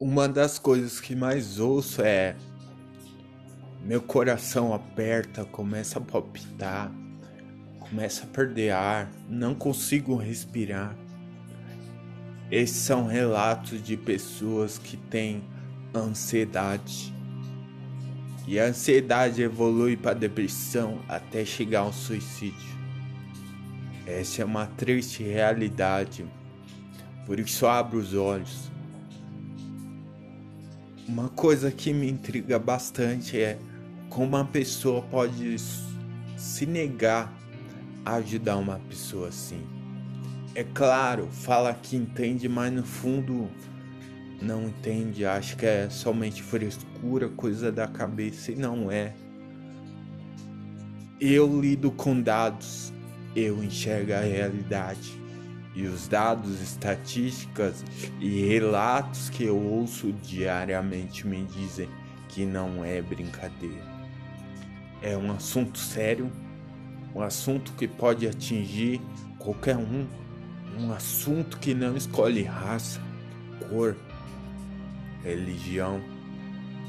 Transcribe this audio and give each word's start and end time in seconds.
Uma 0.00 0.28
das 0.28 0.60
coisas 0.60 1.00
que 1.00 1.16
mais 1.16 1.58
ouço 1.58 2.02
é 2.02 2.36
meu 3.82 4.00
coração 4.00 4.72
aperta, 4.72 5.44
começa 5.44 5.98
a 5.98 6.00
palpitar, 6.00 6.92
começa 7.80 8.22
a 8.22 8.28
perder 8.28 8.70
ar, 8.70 9.10
não 9.28 9.56
consigo 9.56 10.14
respirar. 10.14 10.96
Esses 12.48 12.76
são 12.76 13.08
relatos 13.08 13.82
de 13.82 13.96
pessoas 13.96 14.78
que 14.78 14.96
têm 14.96 15.42
ansiedade. 15.92 17.12
E 18.46 18.60
a 18.60 18.66
ansiedade 18.66 19.42
evolui 19.42 19.96
para 19.96 20.14
depressão 20.14 21.00
até 21.08 21.44
chegar 21.44 21.80
ao 21.80 21.92
suicídio. 21.92 22.78
Essa 24.06 24.42
é 24.42 24.44
uma 24.44 24.66
triste 24.66 25.24
realidade. 25.24 26.24
Por 27.26 27.40
isso 27.40 27.66
abro 27.66 27.98
os 27.98 28.14
olhos. 28.14 28.77
Uma 31.08 31.30
coisa 31.30 31.70
que 31.70 31.90
me 31.90 32.06
intriga 32.06 32.58
bastante 32.58 33.40
é 33.40 33.58
como 34.10 34.26
uma 34.26 34.44
pessoa 34.44 35.00
pode 35.00 35.56
se 36.36 36.66
negar 36.66 37.32
a 38.04 38.16
ajudar 38.16 38.58
uma 38.58 38.78
pessoa 38.78 39.28
assim. 39.28 39.66
É 40.54 40.62
claro, 40.62 41.26
fala 41.32 41.72
que 41.72 41.96
entende, 41.96 42.46
mas 42.46 42.70
no 42.70 42.84
fundo 42.84 43.48
não 44.42 44.68
entende, 44.68 45.24
acha 45.24 45.56
que 45.56 45.64
é 45.64 45.88
somente 45.88 46.42
frescura, 46.42 47.30
coisa 47.30 47.72
da 47.72 47.88
cabeça 47.88 48.52
e 48.52 48.56
não 48.56 48.92
é. 48.92 49.14
Eu 51.18 51.58
lido 51.58 51.90
com 51.90 52.20
dados, 52.20 52.92
eu 53.34 53.64
enxergo 53.64 54.12
a 54.12 54.20
realidade. 54.20 55.18
E 55.78 55.86
os 55.86 56.08
dados, 56.08 56.60
estatísticas 56.60 57.84
e 58.18 58.42
relatos 58.46 59.30
que 59.30 59.44
eu 59.44 59.56
ouço 59.56 60.12
diariamente 60.12 61.24
me 61.24 61.44
dizem 61.44 61.88
que 62.28 62.44
não 62.44 62.84
é 62.84 63.00
brincadeira 63.00 63.98
é 65.02 65.16
um 65.16 65.32
assunto 65.32 65.78
sério, 65.78 66.30
um 67.14 67.20
assunto 67.20 67.72
que 67.72 67.86
pode 67.86 68.26
atingir 68.26 69.00
qualquer 69.38 69.76
um, 69.76 70.06
um 70.78 70.92
assunto 70.92 71.58
que 71.58 71.74
não 71.74 71.96
escolhe 71.96 72.42
raça, 72.42 73.00
cor, 73.68 73.96
religião, 75.22 76.00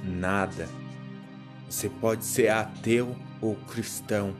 nada. 0.03 0.67
Você 1.69 1.89
pode 1.89 2.25
ser 2.25 2.49
ateu 2.49 3.15
ou 3.41 3.55
cristão, 3.55 4.33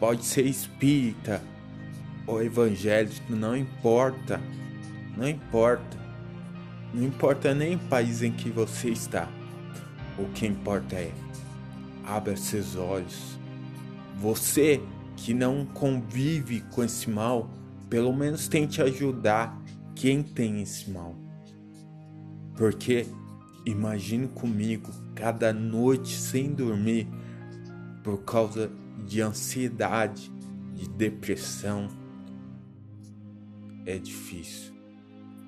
pode 0.00 0.24
ser 0.24 0.46
espírita 0.46 1.40
ou 2.28 2.42
evangélico, 2.42 3.34
não 3.34 3.56
importa, 3.56 4.40
não 5.16 5.26
importa, 5.26 5.98
não 6.94 7.02
importa 7.02 7.54
nem 7.54 7.74
o 7.74 7.78
país 7.78 8.22
em 8.22 8.30
que 8.30 8.50
você 8.50 8.90
está. 8.90 9.28
O 10.18 10.26
que 10.32 10.46
importa 10.46 10.96
é 10.96 11.12
abra 12.04 12.36
seus 12.36 12.76
olhos. 12.76 13.38
Você 14.16 14.80
que 15.16 15.34
não 15.34 15.64
convive 15.64 16.60
com 16.72 16.84
esse 16.84 17.10
mal, 17.10 17.50
pelo 17.90 18.12
menos 18.12 18.46
tente 18.46 18.80
ajudar 18.80 19.60
quem 19.94 20.22
tem 20.22 20.62
esse 20.62 20.90
mal. 20.90 21.16
Porque 22.56 23.06
imagine 23.66 24.28
comigo 24.28 24.90
cada 25.14 25.52
noite 25.52 26.16
sem 26.16 26.52
dormir 26.52 27.08
por 28.02 28.18
causa 28.22 28.70
de 29.06 29.20
ansiedade, 29.20 30.30
de 30.72 30.88
depressão. 30.88 31.88
É 33.88 33.96
difícil. 33.96 34.74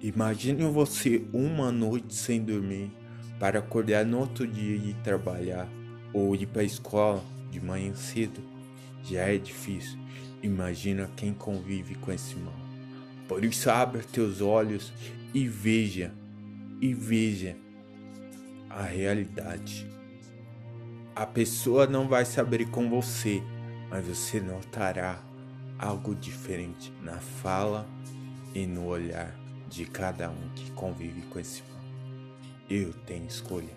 Imagine 0.01 0.65
você 0.65 1.23
uma 1.31 1.71
noite 1.71 2.15
sem 2.15 2.43
dormir 2.43 2.91
para 3.39 3.59
acordar 3.59 4.07
no 4.07 4.21
outro 4.21 4.47
dia 4.47 4.77
e 4.77 4.95
trabalhar 5.05 5.69
ou 6.11 6.35
ir 6.35 6.47
para 6.47 6.63
a 6.63 6.65
escola 6.65 7.23
de 7.51 7.61
manhã 7.61 7.95
cedo 7.95 8.41
já 9.05 9.25
é 9.29 9.37
difícil. 9.37 9.99
Imagina 10.43 11.11
quem 11.19 11.35
convive 11.35 11.97
com 11.97 12.11
esse 12.11 12.35
mal. 12.37 12.59
Por 13.29 13.45
isso 13.45 13.71
abra 13.71 14.03
teus 14.03 14.41
olhos 14.41 14.91
e 15.35 15.47
veja, 15.47 16.11
e 16.81 16.95
veja 16.95 17.55
a 18.71 18.85
realidade. 18.85 19.87
A 21.15 21.27
pessoa 21.27 21.87
não 21.87 22.09
vai 22.09 22.25
se 22.25 22.41
abrir 22.41 22.71
com 22.71 22.89
você, 22.89 23.43
mas 23.91 24.07
você 24.07 24.41
notará 24.41 25.23
algo 25.79 26.15
diferente 26.15 26.91
na 27.03 27.19
fala 27.19 27.87
e 28.55 28.67
no 28.67 28.87
olhar 28.87 29.35
de 29.69 29.85
cada 29.85 30.31
um 30.31 30.49
que 30.55 30.71
convive 30.73 31.23
com 31.23 31.39
esse 31.39 31.63
mal. 31.71 31.81
Eu 32.69 32.93
tenho 32.93 33.27
escolha. 33.27 33.77